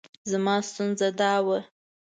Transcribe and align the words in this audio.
زما 0.31 0.55
ستونزه 0.69 1.07
دا 1.19 1.33
وه. 1.45 1.59